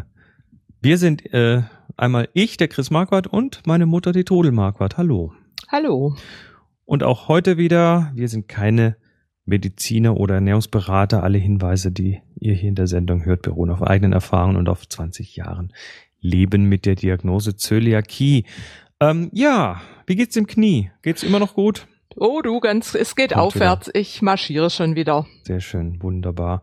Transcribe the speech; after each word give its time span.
wir 0.81 0.97
sind 0.97 1.31
äh, 1.35 1.61
einmal 1.99 2.31
ich, 2.33 2.57
der 2.57 2.69
Chris 2.69 2.91
Marquardt 2.91 3.27
und 3.27 3.61
meine 3.67 3.85
Mutter, 3.85 4.13
die 4.13 4.25
Todel 4.25 4.53
Marquardt. 4.53 4.97
Hallo. 4.97 5.35
Hallo. 5.69 6.17
Und 6.87 7.03
auch 7.03 7.29
heute 7.29 7.59
wieder, 7.59 8.13
wir 8.15 8.31
sind 8.31 8.49
keine 8.49 8.97
Mediziner 9.51 10.17
oder 10.17 10.37
Ernährungsberater. 10.37 11.23
Alle 11.23 11.37
Hinweise, 11.37 11.93
die 11.93 12.21
ihr 12.39 12.55
hier 12.55 12.71
in 12.71 12.75
der 12.75 12.87
Sendung 12.87 13.27
hört, 13.27 13.43
beruhen 13.43 13.71
auf 13.71 13.83
eigenen 13.83 14.15
Erfahrungen 14.15 14.57
und 14.57 14.69
auf 14.69 14.89
20 14.89 15.37
Jahren 15.37 15.75
Leben 16.23 16.65
mit 16.65 16.87
der 16.87 16.95
Diagnose 16.95 17.57
Zöliakie. 17.57 18.45
Ähm, 19.01 19.31
ja, 19.33 19.83
wie 20.07 20.17
geht's 20.17 20.37
im 20.37 20.47
Knie? 20.47 20.91
Geht's 21.03 21.23
immer 21.23 21.39
noch 21.39 21.55
gut? 21.55 21.87
Oh, 22.17 22.41
du, 22.43 22.61
ganz, 22.61 22.95
es 22.95 23.15
geht 23.15 23.33
Kommt 23.33 23.43
aufwärts. 23.43 23.91
Ich 23.95 24.21
marschiere 24.21 24.71
schon 24.71 24.97
wieder. 24.97 25.27
Sehr 25.45 25.61
schön, 25.61 26.03
wunderbar. 26.03 26.63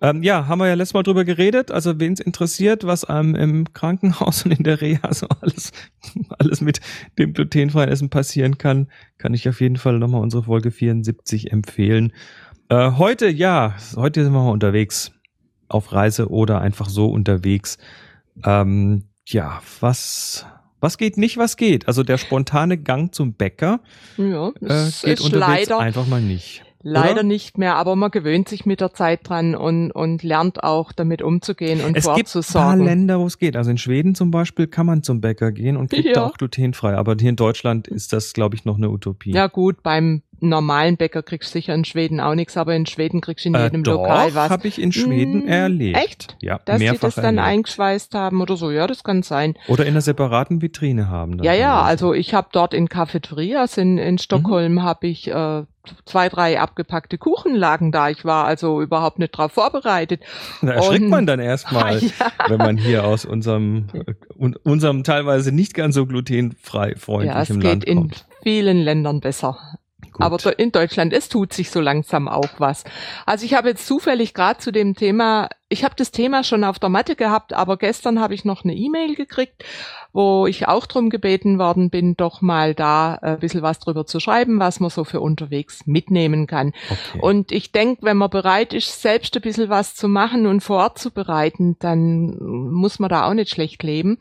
Ähm, 0.00 0.22
ja, 0.22 0.46
haben 0.46 0.58
wir 0.58 0.68
ja 0.68 0.74
letztes 0.74 0.94
Mal 0.94 1.02
drüber 1.02 1.24
geredet. 1.24 1.70
Also 1.70 1.98
wen 1.98 2.12
es 2.12 2.20
interessiert, 2.20 2.84
was 2.84 3.04
einem 3.04 3.34
im 3.34 3.72
Krankenhaus 3.72 4.44
und 4.44 4.52
in 4.52 4.62
der 4.62 4.80
Reha 4.80 5.12
so 5.12 5.26
alles, 5.40 5.72
alles 6.38 6.60
mit 6.60 6.80
dem 7.18 7.32
glutenfreien 7.32 7.88
Essen 7.88 8.10
passieren 8.10 8.58
kann, 8.58 8.88
kann 9.18 9.34
ich 9.34 9.48
auf 9.48 9.60
jeden 9.60 9.76
Fall 9.76 9.98
nochmal 9.98 10.20
unsere 10.20 10.44
Folge 10.44 10.70
74 10.70 11.52
empfehlen. 11.52 12.12
Äh, 12.68 12.92
heute, 12.92 13.28
ja, 13.28 13.74
heute 13.96 14.24
sind 14.24 14.32
wir 14.32 14.42
mal 14.42 14.50
unterwegs. 14.50 15.12
Auf 15.68 15.92
Reise 15.92 16.28
oder 16.28 16.60
einfach 16.60 16.88
so 16.88 17.06
unterwegs. 17.06 17.78
Ähm, 18.44 19.04
ja, 19.26 19.62
was, 19.80 20.46
was 20.84 20.98
geht 20.98 21.16
nicht, 21.16 21.36
was 21.38 21.56
geht? 21.56 21.88
Also 21.88 22.02
der 22.02 22.18
spontane 22.18 22.78
Gang 22.78 23.12
zum 23.14 23.32
Bäcker 23.32 23.80
Ja, 24.16 24.48
äh, 24.48 24.52
geht 25.02 25.18
ist 25.18 25.20
unterwegs 25.22 25.68
leider, 25.68 25.78
einfach 25.78 26.06
mal 26.06 26.20
nicht. 26.20 26.62
leider 26.82 27.12
oder? 27.12 27.22
nicht 27.22 27.56
mehr, 27.56 27.76
aber 27.76 27.96
man 27.96 28.10
gewöhnt 28.10 28.48
sich 28.48 28.66
mit 28.66 28.80
der 28.82 28.92
Zeit 28.92 29.20
dran 29.28 29.54
und, 29.54 29.90
und 29.90 30.22
lernt 30.22 30.62
auch 30.62 30.92
damit 30.92 31.22
umzugehen 31.22 31.80
und 31.80 31.96
Es 31.96 32.04
gibt 32.14 32.34
ein 32.36 32.42
paar. 32.52 32.76
Länder, 32.76 33.18
wo 33.18 33.26
es 33.26 33.38
geht. 33.38 33.56
Also 33.56 33.70
in 33.70 33.78
Schweden 33.78 34.14
zum 34.14 34.30
Beispiel 34.30 34.66
kann 34.66 34.84
man 34.84 35.02
zum 35.02 35.20
Bäcker 35.22 35.50
gehen 35.52 35.76
und 35.78 35.88
kriegt 35.90 36.04
Ja. 36.04 36.12
da 36.12 36.26
auch 36.26 36.36
glutenfrei. 36.36 36.94
Aber 36.94 37.16
hier 37.18 37.30
in 37.30 37.36
Deutschland 37.36 37.88
ist 37.88 38.12
das, 38.12 38.34
glaube 38.34 38.54
ich, 38.54 38.66
noch 38.66 38.76
eine 38.76 38.90
Utopie. 38.90 39.32
Ja 39.32 39.46
gut, 39.46 39.82
beim 39.82 40.22
normalen 40.48 40.96
Bäcker 40.96 41.22
kriegst 41.22 41.50
du 41.50 41.58
sicher 41.58 41.74
in 41.74 41.84
Schweden 41.84 42.20
auch 42.20 42.34
nichts, 42.34 42.56
aber 42.56 42.74
in 42.74 42.86
Schweden 42.86 43.20
kriegst 43.20 43.44
du 43.44 43.48
in 43.50 43.54
äh, 43.54 43.64
jedem 43.64 43.82
doch, 43.84 43.94
Lokal 44.02 44.34
was. 44.34 44.50
habe 44.50 44.68
ich 44.68 44.80
in 44.80 44.92
Schweden 44.92 45.44
Mm, 45.44 45.48
erlebt. 45.48 45.96
echt? 45.98 46.36
Ja, 46.40 46.60
Dass 46.64 46.78
mehrfach 46.78 47.00
das 47.00 47.14
dann 47.16 47.24
erlebt. 47.38 47.46
eingeschweißt 47.46 48.14
haben 48.14 48.40
oder 48.40 48.56
so, 48.56 48.70
ja, 48.70 48.86
das 48.86 49.02
kann 49.04 49.22
sein. 49.22 49.54
Oder 49.68 49.84
in 49.84 49.90
einer 49.92 50.00
separaten 50.00 50.60
Vitrine 50.62 51.08
haben. 51.08 51.42
Ja, 51.42 51.52
ja, 51.54 51.82
also 51.82 52.12
ich 52.14 52.34
habe 52.34 52.48
dort 52.52 52.74
in 52.74 52.88
Cafeterias 52.88 53.76
in, 53.76 53.98
in 53.98 54.18
Stockholm 54.18 54.82
habe 54.82 55.06
ich 55.06 55.28
äh, 55.30 55.62
zwei, 56.06 56.28
drei 56.30 56.58
abgepackte 56.60 57.18
Kuchen 57.18 57.54
lagen 57.54 57.92
da. 57.92 58.08
Ich 58.08 58.24
war 58.24 58.46
also 58.46 58.80
überhaupt 58.80 59.18
nicht 59.18 59.32
drauf 59.32 59.52
vorbereitet. 59.52 60.22
Da 60.62 60.68
erschrickt 60.72 61.02
und- 61.04 61.10
man 61.10 61.26
dann 61.26 61.40
erstmal, 61.40 61.98
Ja. 62.02 62.10
wenn 62.48 62.58
man 62.58 62.76
hier 62.78 63.04
aus 63.04 63.24
unserem, 63.26 63.86
äh, 63.92 64.14
un, 64.38 64.56
unserem 64.62 65.04
teilweise 65.04 65.52
nicht 65.52 65.74
ganz 65.74 65.94
so 65.94 66.06
glutenfrei 66.06 66.88
Ja, 66.88 66.94
es 66.94 67.02
freundlichen 67.04 67.60
geht 67.60 67.70
Land 67.70 67.84
in 67.84 67.98
kommt. 67.98 68.24
vielen 68.42 68.78
Ländern 68.78 69.20
besser. 69.20 69.58
Gut. 70.14 70.22
Aber 70.24 70.58
in 70.60 70.70
Deutschland, 70.70 71.12
es 71.12 71.28
tut 71.28 71.52
sich 71.52 71.70
so 71.72 71.80
langsam 71.80 72.28
auch 72.28 72.48
was. 72.58 72.84
Also 73.26 73.44
ich 73.44 73.54
habe 73.54 73.70
jetzt 73.70 73.84
zufällig 73.84 74.32
gerade 74.32 74.60
zu 74.60 74.70
dem 74.70 74.94
Thema, 74.94 75.48
ich 75.68 75.82
habe 75.82 75.96
das 75.96 76.12
Thema 76.12 76.44
schon 76.44 76.62
auf 76.62 76.78
der 76.78 76.88
Matte 76.88 77.16
gehabt, 77.16 77.52
aber 77.52 77.76
gestern 77.76 78.20
habe 78.20 78.32
ich 78.32 78.44
noch 78.44 78.62
eine 78.62 78.76
E-Mail 78.76 79.16
gekriegt, 79.16 79.64
wo 80.12 80.46
ich 80.46 80.68
auch 80.68 80.86
drum 80.86 81.10
gebeten 81.10 81.58
worden 81.58 81.90
bin, 81.90 82.16
doch 82.16 82.42
mal 82.42 82.74
da 82.74 83.16
äh, 83.16 83.30
ein 83.30 83.40
bisschen 83.40 83.62
was 83.62 83.80
drüber 83.80 84.06
zu 84.06 84.20
schreiben, 84.20 84.60
was 84.60 84.78
man 84.78 84.88
so 84.88 85.02
für 85.02 85.20
unterwegs 85.20 85.84
mitnehmen 85.84 86.46
kann. 86.46 86.74
okay. 86.90 87.18
Und 87.20 87.50
ich 87.50 87.72
denke, 87.72 88.02
wenn 88.02 88.16
man 88.16 88.30
bereit 88.30 88.72
ist, 88.72 89.02
selbst 89.02 89.34
ein 89.34 89.42
bisschen 89.42 89.68
was 89.68 89.96
zu 89.96 90.06
machen 90.06 90.46
und 90.46 90.60
vor 90.60 90.76
Ort 90.76 90.98
zu 90.98 91.10
bereiten, 91.10 91.76
dann 91.80 92.36
muss 92.38 93.00
man 93.00 93.10
da 93.10 93.28
auch 93.28 93.34
nicht 93.34 93.50
schlecht 93.50 93.82
leben. 93.82 94.18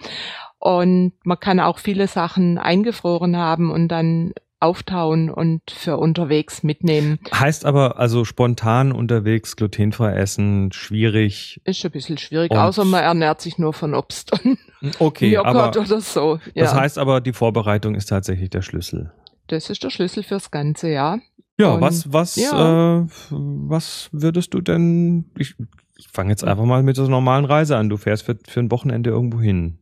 Und 0.58 1.14
man 1.24 1.40
kann 1.40 1.60
auch 1.60 1.78
viele 1.78 2.08
Sachen 2.08 2.58
eingefroren 2.58 3.38
haben 3.38 3.70
und 3.70 3.90
dann 3.90 4.34
auftauen 4.63 5.29
und 5.29 5.62
für 5.69 5.97
unterwegs 5.97 6.63
mitnehmen. 6.63 7.19
Heißt 7.34 7.66
aber 7.66 8.00
also 8.00 8.25
spontan 8.25 8.91
unterwegs 8.91 9.56
glutenfrei 9.56 10.13
essen 10.16 10.72
schwierig. 10.72 11.62
Ist 11.66 11.84
ein 11.85 11.91
bisschen 11.91 12.18
schwierig, 12.18 12.51
Und- 12.51 12.57
außer 12.57 12.85
man 12.85 13.03
ernährt 13.03 13.41
sich 13.41 13.57
nur 13.57 13.74
von 13.74 13.94
Obst 13.94 14.31
und 14.44 14.57
Okay, 15.00 15.38
aber 15.38 15.51
Joghurt 15.68 15.78
oder 15.78 16.01
so. 16.01 16.40
Ja, 16.56 16.63
das 16.63 16.74
heißt 16.74 16.97
aber 16.97 17.22
die 17.22 17.34
Vorbereitung 17.34 17.96
ist 17.96 18.07
tatsächlich 18.07 18.50
der 18.50 18.62
Schlüssel. 18.62 19.12
das 19.47 19.69
ist 19.69 19.84
der 19.84 19.90
Schlüssel 19.91 20.24
fürs 20.24 20.50
Ganze, 20.51 20.90
ja. 20.90 21.19
Ja, 21.59 21.74
Und- 21.74 21.81
was 21.81 22.12
was 22.12 22.35
ja. 22.35 23.01
äh, 23.01 23.06
was 23.30 24.09
würdest 24.12 24.53
du 24.56 24.62
denn? 24.62 25.25
Ich, 25.38 25.53
ich 25.97 26.07
fange 26.12 26.31
jetzt 26.31 26.44
einfach 26.44 26.66
mal 26.66 26.81
mit 26.81 26.97
einer 26.97 27.07
normalen 27.09 27.45
Reise 27.45 27.78
an. 27.78 27.90
Du 27.90 27.97
fährst 27.97 28.24
für 28.24 28.38
für 28.47 28.59
ein 28.59 28.72
Wochenende 28.72 29.12
irgendwo 29.12 29.40
hin. 29.40 29.78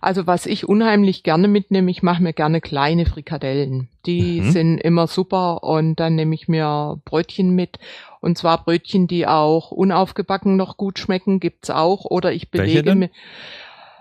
Also 0.00 0.26
was 0.26 0.46
ich 0.46 0.68
unheimlich 0.68 1.22
gerne 1.22 1.48
mitnehme, 1.48 1.90
ich 1.90 2.02
mache 2.02 2.22
mir 2.22 2.32
gerne 2.32 2.60
kleine 2.60 3.06
Frikadellen. 3.06 3.88
Die 4.06 4.40
Mhm. 4.40 4.50
sind 4.50 4.78
immer 4.78 5.06
super 5.06 5.62
und 5.62 5.96
dann 5.96 6.14
nehme 6.16 6.34
ich 6.34 6.48
mir 6.48 7.00
Brötchen 7.04 7.54
mit. 7.54 7.78
Und 8.20 8.38
zwar 8.38 8.64
Brötchen, 8.64 9.06
die 9.06 9.26
auch 9.26 9.70
unaufgebacken 9.70 10.56
noch 10.56 10.76
gut 10.76 10.98
schmecken, 10.98 11.40
gibt's 11.40 11.70
auch. 11.70 12.04
Oder 12.04 12.32
ich 12.32 12.50
belege 12.50 12.94
mir 12.94 13.10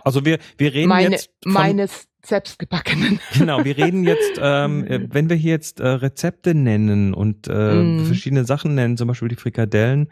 Also 0.03 0.25
wir 0.25 0.39
wir 0.57 0.73
reden 0.73 0.89
meine, 0.89 1.11
jetzt 1.15 1.31
von, 1.43 1.53
meines 1.53 2.07
selbstgebackenen. 2.23 3.19
Genau, 3.37 3.63
wir 3.65 3.77
reden 3.77 4.03
jetzt, 4.03 4.39
ähm, 4.39 4.85
äh, 4.85 4.99
wenn 5.13 5.29
wir 5.29 5.35
hier 5.35 5.51
jetzt 5.53 5.79
äh, 5.79 5.87
Rezepte 5.87 6.53
nennen 6.53 7.13
und 7.13 7.47
äh, 7.47 7.83
Mm. 7.83 8.05
verschiedene 8.05 8.45
Sachen 8.45 8.75
nennen, 8.75 8.97
zum 8.97 9.07
Beispiel 9.07 9.27
die 9.29 9.35
Frikadellen, 9.35 10.11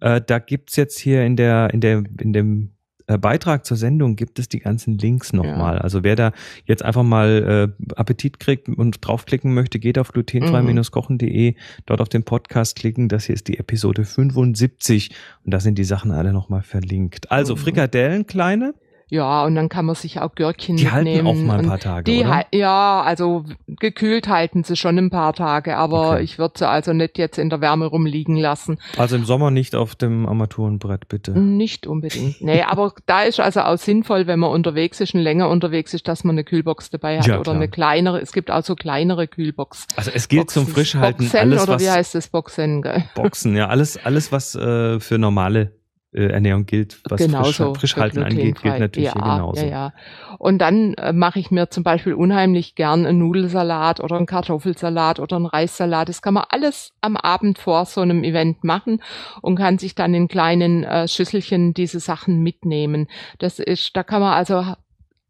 äh, 0.00 0.20
da 0.20 0.38
gibt's 0.38 0.76
jetzt 0.76 0.98
hier 0.98 1.22
in 1.24 1.36
der, 1.36 1.70
in 1.72 1.80
der, 1.80 2.02
in 2.20 2.32
dem 2.32 2.73
Beitrag 3.06 3.66
zur 3.66 3.76
Sendung 3.76 4.16
gibt 4.16 4.38
es 4.38 4.48
die 4.48 4.60
ganzen 4.60 4.96
Links 4.98 5.32
nochmal. 5.32 5.76
Ja. 5.76 5.80
Also 5.82 6.02
wer 6.02 6.16
da 6.16 6.32
jetzt 6.64 6.82
einfach 6.84 7.02
mal 7.02 7.72
äh, 7.78 7.94
Appetit 7.96 8.40
kriegt 8.40 8.68
und 8.68 8.98
draufklicken 9.06 9.52
möchte, 9.52 9.78
geht 9.78 9.98
auf 9.98 10.12
glutenfrei-kochen.de, 10.12 11.54
dort 11.86 12.00
auf 12.00 12.08
den 12.08 12.24
Podcast 12.24 12.76
klicken. 12.76 13.08
Das 13.08 13.26
hier 13.26 13.34
ist 13.34 13.48
die 13.48 13.58
Episode 13.58 14.04
75 14.04 15.10
und 15.44 15.52
da 15.52 15.60
sind 15.60 15.78
die 15.78 15.84
Sachen 15.84 16.10
alle 16.10 16.32
nochmal 16.32 16.62
verlinkt. 16.62 17.30
Also 17.30 17.54
Mhm. 17.54 17.58
Frikadellen 17.58 18.26
kleine, 18.26 18.74
Ja, 19.10 19.44
und 19.44 19.54
dann 19.54 19.68
kann 19.68 19.84
man 19.84 19.94
sich 19.94 20.18
auch 20.20 20.34
Gürkchen 20.34 20.76
die 20.76 20.90
halten 20.90 21.04
mitnehmen. 21.12 21.28
auch 21.28 21.46
mal 21.46 21.58
ein 21.60 21.66
paar 21.68 21.78
Tage, 21.78 22.04
Die 22.10 22.20
oder? 22.24 22.46
ja, 22.52 23.02
also 23.02 23.44
gekühlt 23.66 24.28
halten 24.28 24.64
sie 24.64 24.76
schon 24.76 24.98
ein 24.98 25.10
paar 25.10 25.32
Tage, 25.34 25.76
aber 25.76 26.12
Okay. 26.12 26.22
ich 26.22 26.38
würde 26.38 26.54
sie 26.58 26.68
also 26.68 26.92
nicht 26.92 27.18
jetzt 27.18 27.38
in 27.38 27.50
der 27.50 27.60
Wärme 27.60 27.86
rumliegen 27.86 28.36
lassen. 28.36 28.78
Also 28.96 29.16
im 29.16 29.24
Sommer 29.24 29.50
nicht 29.50 29.74
auf 29.76 29.94
dem 29.94 30.26
Armaturenbrett, 30.26 31.08
bitte. 31.08 31.32
Nicht 31.38 31.86
unbedingt. 31.86 32.40
Nee, 32.40 32.62
aber 32.66 32.92
da 33.06 33.22
ist 33.22 33.40
also 33.40 33.60
auch 33.60 33.76
sinnvoll, 33.78 34.26
wenn 34.26 34.38
man 34.40 34.50
unterwegs 34.50 35.00
ist 35.00 35.14
und 35.14 35.20
länger 35.20 35.48
unterwegs 35.48 35.94
ist, 35.94 36.08
dass 36.08 36.24
man 36.24 36.34
eine 36.34 36.44
Kühlbox 36.44 36.90
dabei 36.90 37.18
hat 37.18 37.26
Ja, 37.26 37.34
oder 37.36 37.42
klar. 37.44 37.56
eine 37.56 37.68
kleinere. 37.68 38.20
Es 38.20 38.32
gibt 38.32 38.50
auch 38.50 38.64
so 38.64 38.74
kleinere 38.74 39.28
Kühlbox. 39.28 39.86
Also 39.96 40.10
es 40.14 40.28
gilt 40.28 40.50
zum. 40.50 40.64
Frischhalten 40.66 41.24
Boxen, 41.24 41.38
alles 41.40 41.62
oder 41.62 41.78
wie 41.78 41.84
was 41.86 41.94
heißt 41.96 42.14
das 42.16 42.28
Boxen? 42.28 42.82
Gell? 42.82 43.04
Boxen, 43.14 43.54
ja 43.54 43.68
alles 43.68 44.02
alles 44.04 44.32
was 44.32 44.54
äh, 44.54 44.98
für 44.98 45.18
normale 45.18 45.72
äh, 46.14 46.28
Ernährung 46.28 46.66
gilt, 46.66 47.00
was 47.08 47.20
genauso 47.20 47.74
Frisch, 47.74 47.92
Frischhalten 47.92 48.20
für 48.20 48.26
angeht, 48.26 48.62
gilt 48.62 48.78
natürlich 48.78 49.08
ja, 49.08 49.14
hier 49.14 49.22
genauso. 49.22 49.62
Ja, 49.62 49.70
ja. 49.70 49.92
Und 50.38 50.58
dann 50.58 50.94
äh, 50.94 51.12
mache 51.12 51.38
ich 51.38 51.50
mir 51.50 51.70
zum 51.70 51.82
Beispiel 51.82 52.14
unheimlich 52.14 52.74
gern 52.74 53.04
einen 53.04 53.18
Nudelsalat 53.18 54.00
oder 54.00 54.16
einen 54.16 54.26
Kartoffelsalat 54.26 55.20
oder 55.20 55.36
einen 55.36 55.46
Reissalat. 55.46 56.08
Das 56.08 56.22
kann 56.22 56.34
man 56.34 56.44
alles 56.48 56.92
am 57.00 57.16
Abend 57.16 57.58
vor 57.58 57.84
so 57.84 58.00
einem 58.00 58.24
Event 58.24 58.64
machen 58.64 59.02
und 59.42 59.56
kann 59.56 59.78
sich 59.78 59.94
dann 59.94 60.14
in 60.14 60.28
kleinen 60.28 60.84
äh, 60.84 61.08
Schüsselchen 61.08 61.74
diese 61.74 62.00
Sachen 62.00 62.42
mitnehmen. 62.42 63.08
Das 63.38 63.58
ist, 63.58 63.96
da 63.96 64.02
kann 64.02 64.20
man 64.20 64.34
also 64.34 64.64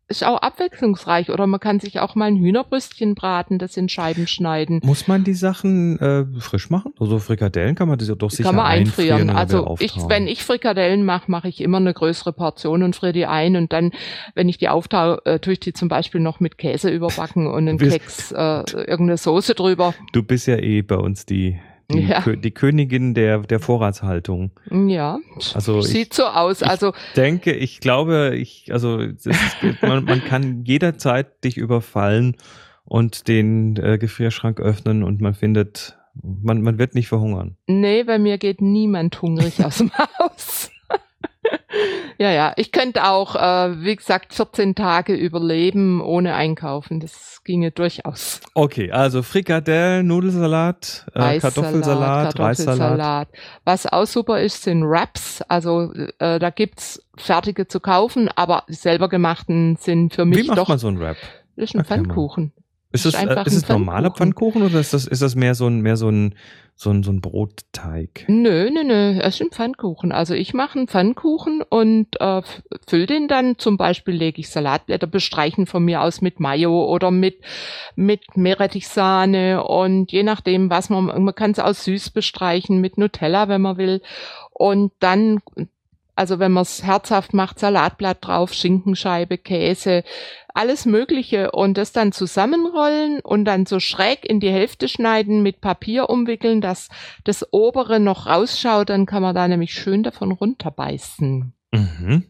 ist 0.08 0.24
auch 0.24 0.38
abwechslungsreich 0.42 1.30
oder 1.30 1.46
man 1.46 1.60
kann 1.60 1.80
sich 1.80 2.00
auch 2.00 2.14
mal 2.14 2.26
ein 2.26 2.36
Hühnerbrüstchen 2.36 3.14
braten, 3.14 3.58
das 3.58 3.76
in 3.76 3.88
Scheiben 3.88 4.26
schneiden. 4.26 4.80
Muss 4.84 5.08
man 5.08 5.24
die 5.24 5.34
Sachen 5.34 5.98
äh, 5.98 6.24
frisch 6.40 6.68
machen? 6.70 6.92
Also 7.00 7.18
Frikadellen 7.18 7.74
kann 7.74 7.88
man 7.88 7.98
das 7.98 8.08
ja 8.08 8.14
doch 8.14 8.30
sicher 8.30 8.44
kann 8.48 8.56
man 8.56 8.66
einfrieren. 8.66 9.30
Also 9.30 9.76
ich, 9.80 9.96
wenn 10.08 10.26
ich 10.26 10.44
Frikadellen 10.44 11.04
mache, 11.04 11.30
mache 11.30 11.48
ich 11.48 11.60
immer 11.60 11.78
eine 11.78 11.94
größere 11.94 12.32
Portion 12.32 12.82
und 12.82 12.94
friere 12.96 13.12
die 13.12 13.26
ein 13.26 13.56
und 13.56 13.72
dann, 13.72 13.92
wenn 14.34 14.48
ich 14.48 14.58
die 14.58 14.68
auftaue, 14.68 15.22
äh, 15.24 15.38
tue 15.38 15.54
ich 15.54 15.60
die 15.60 15.72
zum 15.72 15.88
Beispiel 15.88 16.20
noch 16.20 16.40
mit 16.40 16.58
Käse 16.58 16.90
überbacken 16.90 17.46
und 17.46 17.68
einen 17.68 17.78
bist- 17.78 17.92
Keks, 17.92 18.32
äh, 18.32 18.36
irgendeine 18.72 19.16
Soße 19.16 19.54
drüber. 19.54 19.94
du 20.12 20.22
bist 20.22 20.46
ja 20.46 20.56
eh 20.58 20.82
bei 20.82 20.96
uns 20.96 21.24
die 21.26 21.58
die, 21.90 22.00
Ja. 22.00 22.20
Kö 22.22 22.36
die 22.36 22.50
Königin 22.50 23.14
der 23.14 23.38
der 23.40 23.60
Vorratshaltung. 23.60 24.50
Ja, 24.70 25.18
Also 25.54 25.80
ich 25.80 25.86
sieht 25.86 26.14
so 26.14 26.24
aus. 26.24 26.62
Also 26.62 26.92
denke, 27.16 27.52
ich 27.52 27.80
glaube, 27.80 28.34
ich 28.36 28.72
also 28.72 28.98
ist, 28.98 29.28
man, 29.82 30.04
man 30.04 30.24
kann 30.24 30.64
jederzeit 30.64 31.42
dich 31.44 31.56
überfallen 31.56 32.36
und 32.84 33.28
den 33.28 33.76
äh, 33.76 33.98
Gefrierschrank 33.98 34.60
öffnen 34.60 35.02
und 35.02 35.20
man 35.20 35.34
findet 35.34 35.96
Man, 36.22 36.62
man 36.62 36.78
wird 36.78 36.94
nicht 36.94 37.08
verhungern. 37.08 37.56
Nee, 37.66 38.04
bei 38.04 38.18
mir 38.18 38.38
geht 38.38 38.60
niemand 38.60 39.20
hungrig 39.20 39.64
aus 39.64 39.78
dem 39.78 39.90
Haus. 40.18 40.70
Ja, 42.18 42.30
ja. 42.30 42.52
Ich 42.56 42.72
könnte 42.72 43.04
auch, 43.08 43.36
äh, 43.36 43.82
wie 43.82 43.96
gesagt, 43.96 44.34
14 44.34 44.74
Tage 44.74 45.14
überleben 45.14 46.00
ohne 46.00 46.34
Einkaufen. 46.34 47.00
Das 47.00 47.42
ginge 47.44 47.70
durchaus. 47.70 48.40
Okay, 48.54 48.90
also 48.90 49.22
Frikadellen, 49.22 50.06
Nudelsalat, 50.06 51.06
äh, 51.14 51.38
Kartoffelsalat, 51.38 52.38
Reissalat. 52.38 53.28
Was 53.64 53.86
auch 53.86 54.06
super 54.06 54.40
ist, 54.40 54.62
sind 54.62 54.84
Wraps. 54.88 55.42
Also 55.48 55.92
äh, 56.18 56.38
da 56.38 56.50
gibt's 56.50 57.02
fertige 57.16 57.68
zu 57.68 57.80
kaufen, 57.80 58.28
aber 58.34 58.64
selber 58.68 59.08
gemachten 59.08 59.76
sind 59.76 60.14
für 60.14 60.24
mich 60.24 60.44
Wie 60.44 60.48
macht 60.48 60.58
doch. 60.58 60.68
man 60.68 60.78
so 60.78 60.88
ein 60.88 60.98
Wrap? 60.98 61.16
Das 61.56 61.70
ist 61.70 61.76
ein. 61.76 61.84
Pfannkuchen. 61.84 62.52
Ist 62.94 63.06
es, 63.06 63.14
Ist 63.14 63.20
einfach 63.20 63.44
äh, 63.44 63.48
ist 63.48 63.54
ein 63.54 63.62
es 63.64 63.68
normaler 63.68 64.12
Pfannkuchen 64.12 64.62
oder 64.62 64.78
ist 64.78 64.94
das, 64.94 65.04
ist 65.06 65.20
das 65.20 65.34
mehr 65.34 65.56
so 65.56 65.66
ein, 65.66 65.80
mehr 65.80 65.96
so 65.96 66.08
ein, 66.08 66.36
so 66.76 66.90
ein, 66.90 67.02
so 67.02 67.10
ein 67.10 67.20
Brotteig? 67.20 68.24
Nö, 68.28 68.70
nö, 68.70 68.84
nö, 68.84 69.18
es 69.18 69.34
ist 69.34 69.40
ein 69.42 69.50
Pfannkuchen. 69.50 70.12
Also 70.12 70.34
ich 70.34 70.54
mache 70.54 70.78
einen 70.78 70.86
Pfannkuchen 70.86 71.62
und 71.68 72.06
äh, 72.20 72.38
f- 72.38 72.62
füll 72.86 73.06
den 73.06 73.26
dann, 73.26 73.58
zum 73.58 73.76
Beispiel 73.78 74.14
lege 74.14 74.40
ich 74.40 74.48
Salatblätter 74.48 75.08
bestreichen 75.08 75.66
von 75.66 75.84
mir 75.84 76.02
aus 76.02 76.20
mit 76.20 76.38
Mayo 76.38 76.84
oder 76.86 77.10
mit, 77.10 77.40
mit 77.96 78.36
Meerrettichsahne 78.36 79.64
und 79.64 80.12
je 80.12 80.22
nachdem, 80.22 80.70
was 80.70 80.88
man, 80.88 81.06
man 81.24 81.34
kann 81.34 81.50
es 81.50 81.58
auch 81.58 81.74
süß 81.74 82.10
bestreichen 82.10 82.80
mit 82.80 82.96
Nutella, 82.96 83.48
wenn 83.48 83.60
man 83.62 83.76
will. 83.76 84.02
Und 84.52 84.92
dann, 85.00 85.40
also 86.14 86.38
wenn 86.38 86.52
man 86.52 86.62
es 86.62 86.84
herzhaft 86.84 87.34
macht, 87.34 87.58
Salatblatt 87.58 88.18
drauf, 88.20 88.52
Schinkenscheibe, 88.54 89.36
Käse, 89.36 90.04
alles 90.54 90.86
Mögliche 90.86 91.50
und 91.50 91.76
das 91.76 91.92
dann 91.92 92.12
zusammenrollen 92.12 93.20
und 93.20 93.44
dann 93.44 93.66
so 93.66 93.80
schräg 93.80 94.24
in 94.24 94.40
die 94.40 94.50
Hälfte 94.50 94.88
schneiden, 94.88 95.42
mit 95.42 95.60
Papier 95.60 96.08
umwickeln, 96.08 96.60
dass 96.60 96.88
das 97.24 97.46
obere 97.52 98.00
noch 98.00 98.26
rausschaut, 98.26 98.88
dann 98.88 99.04
kann 99.04 99.22
man 99.22 99.34
da 99.34 99.46
nämlich 99.48 99.74
schön 99.74 100.02
davon 100.02 100.32
runterbeißen. 100.32 101.52
Mhm. 101.72 102.24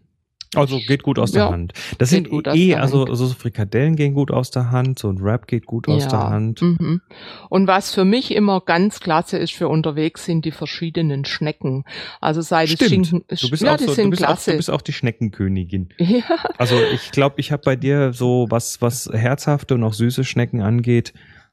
Also 0.57 0.79
geht 0.79 1.03
gut 1.03 1.19
aus 1.19 1.33
der 1.33 1.45
Ja, 1.45 1.51
Hand. 1.51 1.73
Das 1.99 2.11
sind 2.11 2.29
eh, 2.55 2.75
also 2.75 3.13
so 3.15 3.29
Frikadellen 3.29 3.97
gehen 3.97 4.15
gut 4.15 4.31
aus 4.31 4.51
der 4.51 4.71
Hand, 4.71 4.99
so 4.99 5.09
ein 5.09 5.21
Wrap 5.23 5.47
geht 5.47 5.67
gut 5.67 5.89
aus 5.89 6.09
der 6.09 6.19
Hand. 6.29 6.63
Mhm. 6.63 7.01
Und 7.49 7.67
was 7.67 7.95
für 7.95 8.05
mich 8.05 8.35
immer 8.35 8.61
ganz 8.61 9.01
klasse 9.01 9.39
ist 9.39 9.53
für 9.53 9.69
unterwegs, 9.69 10.25
sind 10.25 10.45
die 10.45 10.51
verschiedenen 10.51 11.25
Schnecken. 11.25 11.85
Also 12.21 12.41
sei 12.41 12.65
es. 12.65 12.71
Schinken, 12.71 13.25
Du 13.29 13.51
bist, 13.51 13.63
ja, 13.63 13.75
auch 13.75 13.77
die 13.77 13.85
so, 13.85 13.91
du, 13.91 13.95
sind 13.95 14.11
bist 14.11 14.23
auch, 14.23 14.29
klasse. 14.29 14.51
du 14.53 14.57
bist 14.57 14.71
auch 14.71 14.83
die 14.83 14.93
Schneckenkönigin. 14.93 15.89
ja, 15.99 16.23
Also 16.59 16.77
ich 16.93 17.11
glaube, 17.11 17.37
ich 17.39 17.53
habe 17.53 17.63
bei 17.65 17.77
dir 17.77 18.13
so 18.13 18.47
was, 18.51 18.81
was 18.83 19.09
herzhafte 19.13 19.75
und 19.75 19.85
auch 19.85 19.95
süße 19.95 20.25
Schnecken 20.25 20.61
angeht, 20.63 21.13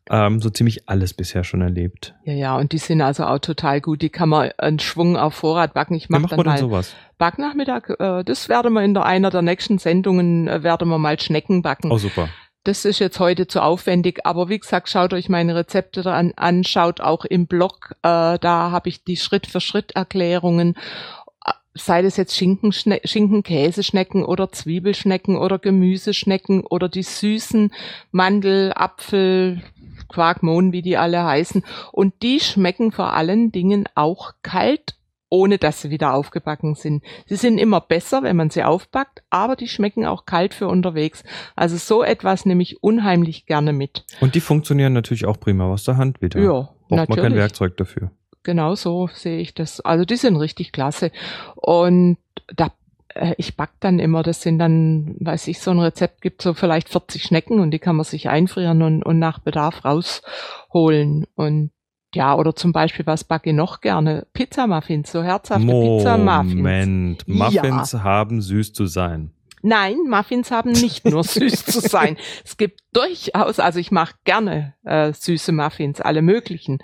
ähm, 0.10 0.42
so 0.42 0.50
ziemlich 0.50 0.90
alles 0.90 1.14
bisher 1.14 1.44
schon 1.44 1.62
erlebt. 1.62 2.16
ja, 2.26 2.34
ja, 2.34 2.58
und 2.58 2.72
die 2.72 2.78
sind 2.78 3.02
also 3.02 3.26
auch 3.26 3.40
total 3.40 3.82
gut. 3.82 4.02
Die 4.02 4.10
kann 4.10 4.30
man 4.30 4.52
einen 4.58 4.80
Schwung 4.80 5.16
auf 5.18 5.36
Vorrat 5.36 5.74
backen. 5.74 5.94
Ich 5.96 6.10
mache 6.10 6.24
macht 6.24 6.34
dann 6.34 6.46
mal 6.46 6.58
sowas? 6.58 6.96
Backnachmittag. 7.18 7.90
Äh, 8.00 8.24
das 8.24 8.50
werden 8.50 8.74
wir 8.74 8.84
in 8.84 8.94
der 8.94 9.06
einer 9.06 9.30
der 9.30 9.42
nächsten 9.42 9.78
Sendungen 9.78 10.48
äh, 10.48 10.64
werden 10.64 10.90
wir 10.90 10.98
mal 10.98 11.20
Schnecken 11.20 11.62
backen. 11.62 11.92
Oh 11.92 11.98
super. 11.98 12.30
Das 12.64 12.86
ist 12.86 13.00
jetzt 13.00 13.20
heute 13.20 13.48
zu 13.48 13.62
aufwendig, 13.64 14.20
aber 14.24 14.48
wie 14.48 14.60
gesagt, 14.60 14.88
schaut 14.88 15.14
euch 15.14 15.30
meine 15.30 15.56
Rezepte 15.56 16.06
an, 16.12 16.34
an 16.36 16.64
schaut 16.64 17.02
auch 17.02 17.26
im 17.26 17.48
Blog, 17.48 17.96
äh, 18.04 18.38
da 18.38 18.70
habe 18.70 18.88
ich 18.88 19.04
die 19.04 19.18
Schritt-für-Schritt-Erklärungen. 19.18 20.76
Äh, 21.46 21.54
Sei 21.74 22.02
das 22.02 22.18
jetzt 22.18 22.36
Schinken, 22.36 22.74
Schinken, 22.74 23.44
Käseschnecken 23.44 24.26
oder 24.26 24.52
Zwiebelschnecken 24.52 25.38
oder 25.38 25.58
Gemüseschnecken 25.58 26.66
oder 26.66 26.90
die 26.90 27.02
süßen 27.02 27.72
Mandel, 28.12 28.74
Apfel, 28.76 29.64
Quark, 30.12 30.44
Mohn, 30.44 30.72
wie 30.72 30.82
die 30.82 30.98
alle 30.98 31.24
heißen. 31.24 31.64
Und 31.92 32.22
die 32.22 32.40
schmecken 32.40 32.92
vor 32.92 33.14
allen 33.14 33.52
Dingen 33.52 33.86
auch 33.96 34.34
kalt, 34.44 34.96
ohne 35.30 35.58
dass 35.58 35.82
sie 35.82 35.90
wieder 35.90 36.14
aufgebacken 36.14 36.76
sind. 36.76 37.04
Sie 37.26 37.38
sind 37.38 37.58
immer 37.58 37.80
besser, 37.80 38.22
wenn 38.22 38.36
man 38.36 38.50
sie 38.50 38.64
aufbackt, 38.64 39.24
aber 39.30 39.56
die 39.56 39.68
schmecken 39.68 40.06
auch 40.06 40.26
kalt 40.26 40.54
für 40.54 40.68
unterwegs. 40.68 41.24
Also 41.56 41.78
so 41.78 42.04
etwas 42.04 42.46
nehme 42.46 42.62
ich 42.62 42.84
unheimlich 42.84 43.46
gerne 43.46 43.72
mit. 43.72 44.06
Und 44.20 44.36
die 44.36 44.42
funktionieren 44.42 44.94
natürlich 44.94 45.26
auch 45.26 45.40
prima 45.40 45.66
aus 45.66 45.86
der 45.86 45.98
Hand 45.98 46.22
wieder. 46.22 46.40
Ja, 46.40 46.52
Braucht 46.52 46.90
man 46.90 47.08
kein 47.08 47.16
natürlich. 47.16 47.36
Werkzeug 47.38 47.78
dafür. 47.78 48.12
Genau 48.44 48.76
so 48.76 49.08
sehe 49.14 49.40
ich 49.40 49.54
das. 49.54 49.80
Also 49.82 50.04
die 50.04 50.18
sind 50.18 50.36
richtig 50.36 50.72
klasse. 50.72 51.12
Und 51.56 52.18
da 52.56 52.72
ich 53.38 53.56
back 53.56 53.72
dann 53.80 54.00
immer, 54.00 54.24
das 54.24 54.42
sind 54.42 54.60
dann, 54.60 55.16
weiß 55.20 55.48
ich, 55.48 55.60
so 55.60 55.72
ein 55.72 55.80
Rezept 55.80 56.22
gibt 56.22 56.42
so 56.42 56.54
vielleicht 56.54 56.90
40 56.90 57.24
Schnecken 57.24 57.60
und 57.60 57.72
die 57.72 57.80
kann 57.80 57.96
man 57.96 58.06
sich 58.06 58.30
einfrieren 58.30 58.82
und, 58.82 59.04
und 59.04 59.20
nach 59.20 59.40
Bedarf 59.40 59.86
rausholen. 59.86 61.26
Und 61.36 61.72
ja, 62.14 62.36
oder 62.36 62.56
zum 62.56 62.74
Beispiel, 62.74 63.06
was 63.06 63.24
backe 63.24 63.52
ich 63.52 63.56
noch 63.56 63.82
gerne? 63.82 64.28
Pizzamuffins, 64.34 65.12
so 65.12 65.24
herzhafte 65.24 65.66
Pizzamuffins. 65.66 66.56
Moment, 66.56 67.28
Muffins 67.28 67.94
haben 67.94 68.42
süß 68.42 68.74
zu 68.74 68.86
sein. 68.86 69.32
Nein, 69.64 69.98
Muffins 70.10 70.52
haben 70.52 70.72
nicht 70.72 71.06
nur 71.06 71.24
süß 71.24 71.66
zu 71.66 71.80
sein. 71.82 72.18
Es 72.44 72.58
gibt 72.58 72.82
durchaus, 72.94 73.60
also 73.60 73.80
ich 73.80 73.92
mache 73.92 74.16
gerne 74.24 74.74
äh, 74.84 75.14
süße 75.14 75.52
Muffins, 75.52 76.02
alle 76.02 76.22
möglichen. 76.22 76.80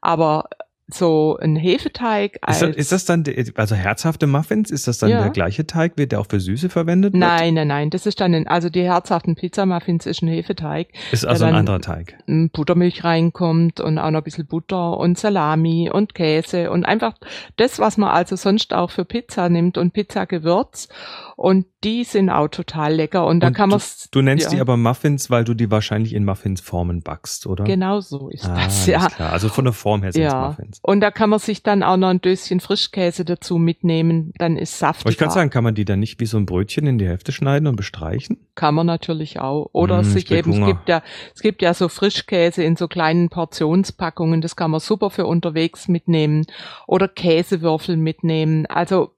Aber 0.00 0.48
so 0.94 1.38
ein 1.40 1.56
Hefeteig 1.56 2.38
Ist 2.48 2.62
das, 2.62 2.76
ist 2.76 2.92
das 2.92 3.04
dann, 3.04 3.24
also 3.54 3.74
herzhafte 3.74 4.26
Muffins, 4.26 4.70
ist 4.70 4.88
das 4.88 4.98
dann 4.98 5.10
Ja. 5.10 5.22
der 5.22 5.30
gleiche 5.30 5.66
Teig, 5.66 5.96
wird 5.96 6.12
der 6.12 6.20
auch 6.20 6.26
für 6.28 6.40
Süße 6.40 6.68
verwendet? 6.68 7.12
wird? 7.12 7.20
Nein, 7.20 7.54
nein, 7.54 7.68
nein, 7.68 7.90
das 7.90 8.06
ist 8.06 8.20
dann 8.20 8.34
ein, 8.34 8.46
also 8.46 8.68
die 8.68 8.82
herzhaften 8.82 9.34
Pizzamuffins 9.34 10.06
ist 10.06 10.22
ein 10.22 10.28
Hefeteig, 10.28 10.88
Ist 11.10 11.24
also 11.26 11.44
ein 11.44 11.54
anderer 11.54 11.80
Teig. 11.80 12.16
Buttermilch 12.52 13.04
reinkommt 13.04 13.80
und 13.80 13.98
auch 13.98 14.10
noch 14.10 14.20
ein 14.20 14.24
bisschen 14.24 14.46
Butter 14.46 14.96
und 14.98 15.18
Salami 15.18 15.90
und 15.92 16.14
Käse 16.14 16.70
und 16.70 16.84
einfach 16.84 17.14
das, 17.56 17.78
was 17.78 17.96
man 17.96 18.10
also 18.10 18.36
sonst 18.36 18.74
auch 18.74 18.90
für 18.90 19.04
Pizza 19.04 19.48
nimmt 19.48 19.78
und 19.78 19.92
Pizzagewürz 19.92 20.88
und 21.36 21.66
die 21.84 22.04
sind 22.04 22.30
auch 22.30 22.48
total 22.48 22.94
lecker 22.94 23.26
und 23.26 23.40
da 23.40 23.48
Und 23.48 23.54
kann 23.54 23.70
du, 23.70 23.76
man 23.76 23.84
du 24.12 24.22
nennst 24.22 24.44
ja. 24.44 24.50
die 24.50 24.60
aber 24.60 24.76
Muffins, 24.76 25.30
weil 25.30 25.44
du 25.44 25.54
die 25.54 25.70
wahrscheinlich 25.70 26.14
in 26.14 26.24
Muffinsformen 26.24 27.02
backst, 27.02 27.46
oder? 27.46 27.64
genau 27.64 28.00
so 28.00 28.28
ist 28.28 28.44
ah, 28.44 28.54
das, 28.64 28.86
ja. 28.86 29.08
Klar. 29.08 29.32
Also 29.32 29.48
von 29.48 29.64
der 29.64 29.72
Form 29.74 30.02
her 30.02 30.12
sind 30.12 30.22
es 30.24 30.32
Ja, 30.32 30.48
Muffins. 30.48 30.78
Und 30.84 31.00
da 31.00 31.12
kann 31.12 31.30
man 31.30 31.38
sich 31.38 31.62
dann 31.62 31.84
auch 31.84 31.96
noch 31.96 32.08
ein 32.08 32.20
Döschen 32.20 32.58
Frischkäse 32.58 33.24
dazu 33.24 33.56
mitnehmen, 33.56 34.32
dann 34.36 34.56
ist 34.56 34.80
saftig. 34.80 35.06
Aber 35.06 35.10
ich 35.10 35.18
kann 35.18 35.30
sagen, 35.30 35.48
kann 35.48 35.62
man 35.62 35.76
die 35.76 35.84
dann 35.84 36.00
nicht 36.00 36.18
wie 36.18 36.26
so 36.26 36.36
ein 36.36 36.44
Brötchen 36.44 36.88
in 36.88 36.98
die 36.98 37.06
Hälfte 37.06 37.30
schneiden 37.30 37.68
und 37.68 37.76
bestreichen? 37.76 38.38
Kann 38.56 38.74
man 38.74 38.86
natürlich 38.86 39.38
auch. 39.38 39.70
Oder 39.72 39.98
Mm, 39.98 40.00
ich 40.00 40.08
sich 40.08 40.30
eben, 40.32 40.50
es 40.50 40.66
gibt 40.66 40.88
ja, 40.88 41.02
es 41.34 41.40
gibt 41.40 41.62
ja 41.62 41.72
so 41.72 41.88
Frischkäse 41.88 42.64
in 42.64 42.74
so 42.74 42.88
kleinen 42.88 43.28
Portionspackungen, 43.28 44.40
das 44.40 44.56
kann 44.56 44.72
man 44.72 44.80
super 44.80 45.10
für 45.10 45.24
unterwegs 45.24 45.86
mitnehmen. 45.86 46.46
Oder 46.88 47.06
Käsewürfel 47.06 47.96
mitnehmen. 47.96 48.66
Also, 48.66 49.14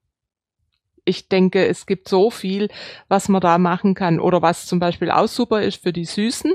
ich 1.07 1.29
denke, 1.29 1.67
es 1.67 1.87
gibt 1.87 2.09
so 2.09 2.31
viel, 2.31 2.69
was 3.09 3.29
man 3.29 3.41
da 3.41 3.59
machen 3.59 3.95
kann. 3.95 4.21
Oder 4.21 4.43
was 4.43 4.67
zum 4.67 4.81
Beispiel 4.81 5.11
auch 5.11 5.29
super 5.29 5.63
ist 5.63 5.83
für 5.83 5.93
die 5.93 6.05
Süßen. 6.07 6.55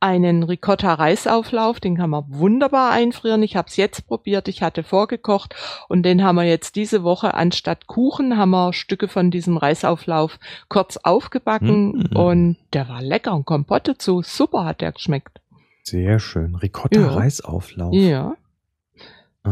Einen 0.00 0.44
Ricotta-Reisauflauf, 0.44 1.80
den 1.80 1.96
kann 1.96 2.10
man 2.10 2.24
wunderbar 2.28 2.92
einfrieren. 2.92 3.42
Ich 3.42 3.56
habe 3.56 3.66
es 3.68 3.76
jetzt 3.76 4.06
probiert, 4.06 4.46
ich 4.46 4.62
hatte 4.62 4.84
vorgekocht 4.84 5.56
und 5.88 6.04
den 6.04 6.22
haben 6.22 6.36
wir 6.36 6.44
jetzt 6.44 6.76
diese 6.76 7.02
Woche 7.02 7.34
anstatt 7.34 7.88
Kuchen, 7.88 8.36
haben 8.36 8.50
wir 8.50 8.72
Stücke 8.72 9.08
von 9.08 9.30
diesem 9.32 9.56
Reisauflauf 9.56 10.38
kurz 10.68 10.98
aufgebacken 10.98 12.08
Mm. 12.12 12.16
und 12.16 12.56
der 12.72 12.88
war 12.88 13.02
lecker 13.02 13.34
und 13.34 13.44
Kompotte 13.44 13.92
dazu. 13.94 14.22
Super 14.22 14.64
hat 14.64 14.80
der 14.82 14.92
geschmeckt. 14.92 15.40
Sehr 15.82 16.20
schön. 16.20 16.54
Ricotta-Reisauflauf. 16.54 17.92
Ja. 17.94 18.34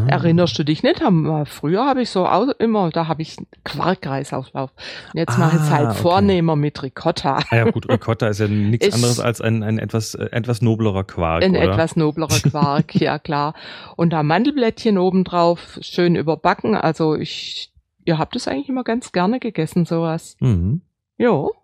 Ah. 0.04 0.06
Erinnerst 0.08 0.58
du 0.58 0.64
dich 0.64 0.82
nicht? 0.82 1.00
Haben, 1.02 1.46
früher 1.46 1.84
habe 1.86 2.02
ich 2.02 2.10
so 2.10 2.26
auch 2.26 2.48
immer, 2.58 2.90
da 2.90 3.08
habe 3.08 3.22
ich 3.22 3.36
Quarkreisauflauf. 3.64 4.70
Jetzt 5.14 5.38
mache 5.38 5.56
ich 5.56 5.62
es 5.62 5.68
Ah, 5.68 5.76
halt 5.76 5.90
okay. 5.90 5.98
vornehmer 6.02 6.56
mit 6.56 6.82
Ricotta. 6.82 7.38
Ah 7.50 7.56
ja 7.56 7.70
gut, 7.70 7.88
Ricotta 7.88 8.28
ist 8.28 8.40
ja 8.40 8.48
nichts 8.48 8.92
anderes 8.94 9.20
als 9.20 9.40
ein, 9.40 9.62
ein 9.62 9.78
etwas, 9.78 10.14
äh, 10.14 10.28
etwas 10.32 10.62
noblerer 10.62 11.04
Quark, 11.04 11.42
Ein 11.44 11.52
oder? 11.56 11.72
etwas 11.72 11.96
noblerer 11.96 12.28
Quark, 12.50 12.94
ja 12.96 13.18
klar. 13.18 13.54
Und 13.96 14.10
da 14.12 14.22
Mandelblättchen 14.22 14.98
obendrauf, 14.98 15.78
schön 15.80 16.16
überbacken. 16.16 16.74
Also 16.74 17.14
ich, 17.14 17.72
ihr 18.04 18.18
habt 18.18 18.36
es 18.36 18.48
eigentlich 18.48 18.68
immer 18.68 18.84
ganz 18.84 19.12
gerne 19.12 19.40
gegessen, 19.40 19.84
sowas. 19.86 20.36
Mhm. 20.40 20.82
Jo, 21.18 21.54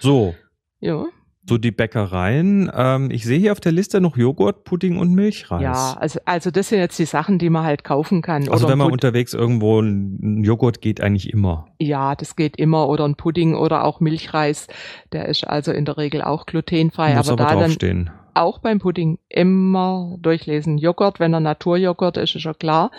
So, 0.00 0.34
jo. 0.80 1.08
So 1.44 1.58
die 1.58 1.72
Bäckereien. 1.72 2.70
Ähm, 2.74 3.10
ich 3.10 3.24
sehe 3.24 3.38
hier 3.38 3.52
auf 3.52 3.60
der 3.60 3.72
Liste 3.72 4.00
noch 4.00 4.16
Joghurt, 4.16 4.64
Pudding 4.64 4.98
und 4.98 5.12
Milchreis. 5.12 5.62
Ja, 5.62 5.96
also, 5.98 6.20
also 6.24 6.50
das 6.50 6.68
sind 6.68 6.78
jetzt 6.78 6.98
die 6.98 7.04
Sachen, 7.04 7.38
die 7.38 7.50
man 7.50 7.64
halt 7.64 7.82
kaufen 7.84 8.22
kann. 8.22 8.48
Also 8.48 8.64
Oder 8.66 8.72
wenn 8.72 8.78
man 8.78 8.86
Pud- 8.88 8.92
unterwegs 8.92 9.34
irgendwo 9.34 9.80
ein 9.80 10.44
Joghurt 10.44 10.80
geht 10.80 11.00
eigentlich 11.00 11.32
immer. 11.32 11.66
ja, 11.78 12.14
das 12.14 12.36
geht 12.36 12.56
immer. 12.56 12.88
Oder 12.88 13.04
ein 13.06 13.16
Pudding 13.16 13.54
oder 13.56 13.84
auch 13.84 13.98
Milchreis. 14.00 14.68
Der 15.12 15.28
ist 15.28 15.44
also 15.46 15.72
in 15.72 15.84
der 15.84 15.96
Regel 15.98 16.22
auch 16.22 16.46
glutenfrei. 16.46 17.14
Muss 17.16 17.28
aber 17.28 17.42
aber 17.42 17.48
da 17.54 17.54
dann 17.60 17.68
draufstehen. 17.70 18.10
auch 18.34 18.58
beim 18.60 18.78
Pudding 18.78 19.18
immer 19.28 20.16
durchlesen. 20.20 20.78
Joghurt, 20.78 21.18
wenn 21.18 21.34
er 21.34 21.40
Naturjoghurt 21.40 22.18
ist, 22.18 22.36
ist 22.36 22.44
ja 22.44 22.54
klar. 22.54 22.90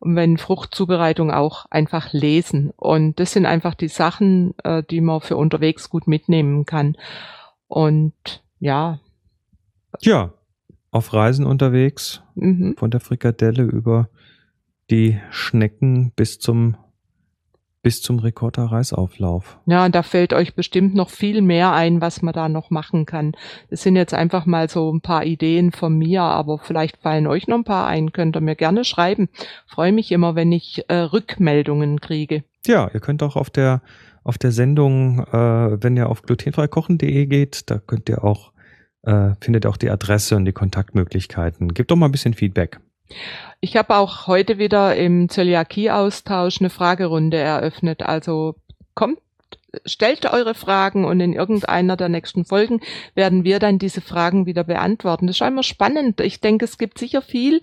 Und 0.00 0.16
wenn 0.16 0.36
Fruchtzubereitung 0.38 1.30
auch 1.30 1.66
einfach 1.70 2.12
lesen. 2.12 2.72
Und 2.76 3.18
das 3.20 3.32
sind 3.32 3.46
einfach 3.46 3.74
die 3.74 3.88
Sachen, 3.88 4.54
äh, 4.64 4.82
die 4.90 5.00
man 5.00 5.20
für 5.20 5.36
unterwegs 5.36 5.88
gut 5.88 6.06
mitnehmen 6.08 6.66
kann. 6.66 6.96
Und 7.68 8.14
ja, 8.60 9.00
Ja, 10.02 10.32
auf 10.90 11.12
Reisen 11.12 11.46
unterwegs, 11.46 12.22
Mhm. 12.34 12.74
von 12.76 12.90
der 12.90 13.00
Frikadelle 13.00 13.62
über 13.62 14.08
die 14.90 15.18
Schnecken 15.30 16.12
bis 16.14 16.38
zum 16.38 16.76
bis 17.82 18.02
zum 18.02 18.18
Ricotta-Reisauflauf. 18.18 19.60
Ja, 19.66 19.84
und 19.84 19.94
da 19.94 20.02
fällt 20.02 20.32
euch 20.32 20.56
bestimmt 20.56 20.96
noch 20.96 21.08
viel 21.08 21.40
mehr 21.40 21.72
ein, 21.72 22.00
was 22.00 22.20
man 22.20 22.34
da 22.34 22.48
noch 22.48 22.68
machen 22.70 23.06
kann. 23.06 23.30
Das 23.70 23.82
sind 23.84 23.94
jetzt 23.94 24.12
einfach 24.12 24.44
mal 24.44 24.68
so 24.68 24.92
ein 24.92 25.00
paar 25.02 25.24
Ideen 25.24 25.70
von 25.70 25.96
mir, 25.96 26.22
aber 26.22 26.58
vielleicht 26.58 26.96
fallen 26.96 27.28
euch 27.28 27.46
noch 27.46 27.58
ein 27.58 27.62
paar 27.64 27.86
ein. 27.86 28.10
Könnt 28.10 28.36
ihr 28.36 28.40
mir 28.40 28.56
gerne 28.56 28.82
schreiben. 28.84 29.28
Freue 29.68 29.92
mich 29.92 30.10
immer, 30.10 30.34
wenn 30.34 30.50
ich 30.50 30.82
äh, 30.88 30.96
Rückmeldungen 30.96 32.00
kriege. 32.00 32.42
Ja, 32.66 32.90
ihr 32.92 32.98
könnt 32.98 33.22
auch 33.22 33.36
auf 33.36 33.50
der 33.50 33.82
auf 34.26 34.38
der 34.38 34.52
Sendung, 34.52 35.20
äh, 35.20 35.82
wenn 35.82 35.96
ihr 35.96 36.08
auf 36.08 36.22
glutenfreikochen.de 36.22 37.26
geht, 37.26 37.70
da 37.70 37.78
könnt 37.78 38.08
ihr 38.08 38.24
auch 38.24 38.52
äh, 39.02 39.34
findet 39.40 39.64
ihr 39.64 39.70
auch 39.70 39.76
die 39.76 39.90
Adresse 39.90 40.36
und 40.36 40.44
die 40.44 40.52
Kontaktmöglichkeiten. 40.52 41.72
Gebt 41.72 41.90
doch 41.90 41.96
mal 41.96 42.06
ein 42.06 42.12
bisschen 42.12 42.34
Feedback. 42.34 42.80
Ich 43.60 43.76
habe 43.76 43.94
auch 43.94 44.26
heute 44.26 44.58
wieder 44.58 44.96
im 44.96 45.28
Zöliakie-Austausch 45.28 46.60
eine 46.60 46.70
Fragerunde 46.70 47.36
eröffnet. 47.36 48.02
Also 48.02 48.56
kommt, 48.94 49.18
stellt 49.84 50.24
eure 50.32 50.54
Fragen 50.54 51.04
und 51.04 51.20
in 51.20 51.32
irgendeiner 51.32 51.96
der 51.96 52.08
nächsten 52.08 52.44
Folgen 52.44 52.80
werden 53.14 53.44
wir 53.44 53.58
dann 53.58 53.78
diese 53.78 54.00
Fragen 54.00 54.46
wieder 54.46 54.64
beantworten. 54.64 55.26
Das 55.26 55.36
ist 55.40 55.46
immer 55.46 55.62
spannend. 55.62 56.20
Ich 56.20 56.40
denke, 56.40 56.64
es 56.64 56.78
gibt 56.78 56.98
sicher 56.98 57.22
viel, 57.22 57.60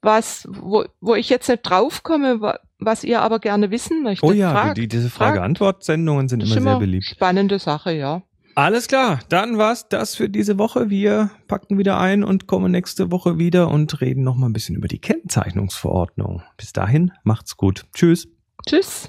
was, 0.00 0.48
wo, 0.50 0.84
wo 1.00 1.14
ich 1.14 1.28
jetzt 1.28 1.48
nicht 1.48 1.62
draufkomme, 1.62 2.40
wa- 2.40 2.58
was 2.78 3.04
ihr 3.04 3.22
aber 3.22 3.38
gerne 3.38 3.70
wissen 3.70 4.02
möchtet. 4.02 4.28
Oh 4.28 4.32
ja, 4.32 4.50
Fragt. 4.50 4.76
die, 4.76 4.82
die, 4.88 4.96
diese. 4.96 5.10
Frage-Antwort-Sendungen 5.10 6.28
sind 6.28 6.42
immer 6.42 6.56
ist 6.56 6.62
sehr 6.62 6.78
beliebt. 6.78 7.04
Spannende 7.04 7.58
Sache, 7.58 7.92
ja. 7.92 8.22
Alles 8.54 8.86
klar, 8.86 9.20
dann 9.30 9.56
war's 9.56 9.88
das 9.88 10.14
für 10.14 10.28
diese 10.28 10.58
Woche. 10.58 10.90
Wir 10.90 11.30
packen 11.48 11.78
wieder 11.78 11.98
ein 11.98 12.22
und 12.22 12.46
kommen 12.46 12.70
nächste 12.70 13.10
Woche 13.10 13.38
wieder 13.38 13.68
und 13.70 14.02
reden 14.02 14.24
noch 14.24 14.36
mal 14.36 14.46
ein 14.48 14.52
bisschen 14.52 14.76
über 14.76 14.88
die 14.88 14.98
Kennzeichnungsverordnung. 14.98 16.42
Bis 16.58 16.74
dahin, 16.74 17.12
macht's 17.24 17.56
gut. 17.56 17.86
Tschüss. 17.94 18.28
Tschüss. 18.68 19.08